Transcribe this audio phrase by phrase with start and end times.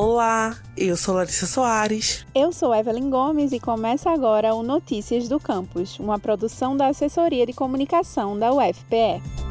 [0.00, 2.24] Olá, eu sou Larissa Soares.
[2.32, 7.44] Eu sou Evelyn Gomes e começa agora o Notícias do Campus, uma produção da Assessoria
[7.44, 9.47] de Comunicação da UFPE.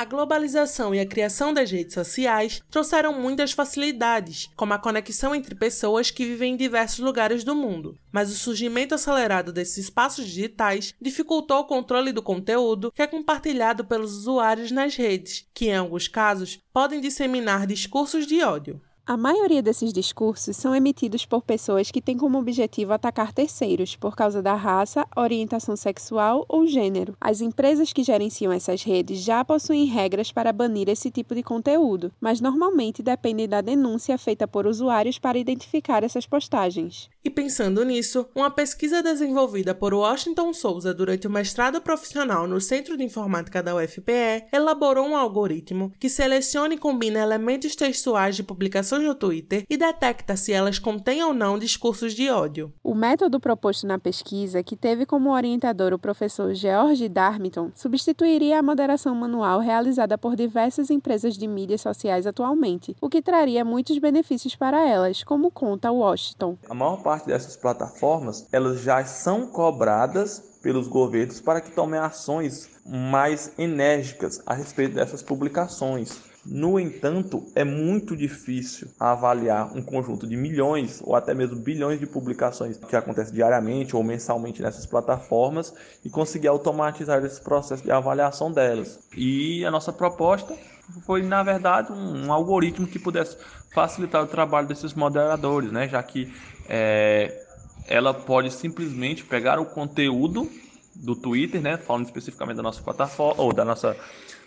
[0.00, 5.54] A globalização e a criação das redes sociais trouxeram muitas facilidades, como a conexão entre
[5.54, 7.98] pessoas que vivem em diversos lugares do mundo.
[8.10, 13.84] Mas o surgimento acelerado desses espaços digitais dificultou o controle do conteúdo que é compartilhado
[13.84, 18.80] pelos usuários nas redes, que em alguns casos podem disseminar discursos de ódio.
[19.06, 24.14] A maioria desses discursos são emitidos por pessoas que têm como objetivo atacar terceiros por
[24.14, 27.16] causa da raça, orientação sexual ou gênero.
[27.20, 32.12] As empresas que gerenciam essas redes já possuem regras para banir esse tipo de conteúdo,
[32.20, 37.08] mas normalmente dependem da denúncia feita por usuários para identificar essas postagens.
[37.24, 42.96] E pensando nisso, uma pesquisa desenvolvida por Washington Souza durante o mestrado profissional no Centro
[42.96, 48.89] de Informática da UFPE elaborou um algoritmo que seleciona e combina elementos textuais de publicações
[48.98, 52.72] no Twitter e detecta se elas contêm ou não discursos de ódio.
[52.82, 58.62] O método proposto na pesquisa, que teve como orientador o professor George Darmiton, substituiria a
[58.62, 64.56] moderação manual realizada por diversas empresas de mídias sociais atualmente, o que traria muitos benefícios
[64.56, 66.56] para elas, como conta Washington.
[66.68, 72.68] A maior parte dessas plataformas, elas já são cobradas pelos governos para que tomem ações
[72.84, 76.30] mais enérgicas a respeito dessas publicações.
[76.44, 82.06] No entanto, é muito difícil avaliar um conjunto de milhões ou até mesmo bilhões de
[82.06, 88.50] publicações que acontecem diariamente ou mensalmente nessas plataformas e conseguir automatizar esse processo de avaliação
[88.50, 88.98] delas.
[89.14, 90.56] E a nossa proposta
[91.04, 93.36] foi, na verdade, um, um algoritmo que pudesse
[93.74, 95.88] facilitar o trabalho desses moderadores, né?
[95.88, 96.32] já que
[96.68, 97.46] é,
[97.90, 100.50] ela pode simplesmente pegar o conteúdo
[100.94, 101.76] do Twitter, né?
[101.76, 103.96] falando especificamente da nossa plataforma ou da nossa,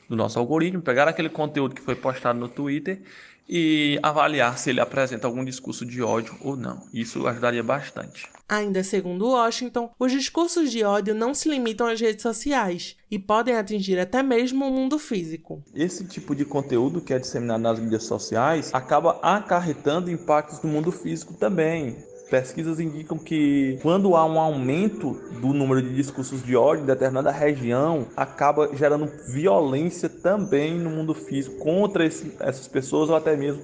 [0.09, 3.01] do nosso algoritmo, pegar aquele conteúdo que foi postado no Twitter
[3.47, 6.87] e avaliar se ele apresenta algum discurso de ódio ou não.
[6.93, 8.29] Isso ajudaria bastante.
[8.47, 13.55] Ainda segundo Washington, os discursos de ódio não se limitam às redes sociais e podem
[13.55, 15.61] atingir até mesmo o mundo físico.
[15.75, 20.91] Esse tipo de conteúdo que é disseminado nas mídias sociais acaba acarretando impactos no mundo
[20.91, 22.12] físico também.
[22.33, 27.29] Pesquisas indicam que quando há um aumento do número de discursos de ódio em determinada
[27.29, 33.61] região, acaba gerando violência também no mundo físico contra esse, essas pessoas ou até mesmo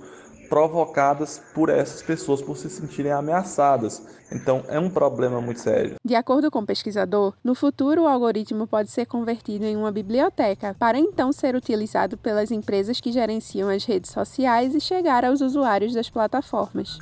[0.47, 4.03] provocadas por essas pessoas por se sentirem ameaçadas.
[4.31, 5.95] Então é um problema muito sério.
[6.05, 10.75] De acordo com o pesquisador, no futuro o algoritmo pode ser convertido em uma biblioteca
[10.77, 15.95] para então ser utilizado pelas empresas que gerenciam as redes sociais e chegar aos usuários
[15.95, 16.99] das plataformas.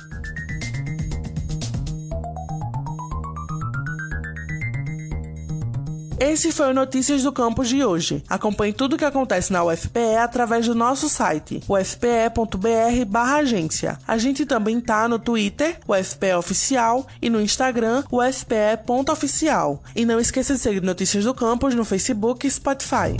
[6.20, 8.24] Esse foi o Notícias do Campus de hoje.
[8.28, 13.96] Acompanhe tudo o que acontece na UFPE através do nosso site, ufpe.br/agência.
[14.06, 19.80] A gente também tá no Twitter, UFPE Oficial, e no Instagram, ufpe.oficial.
[19.94, 23.16] E não esqueça de seguir Notícias do Campus no Facebook e Spotify.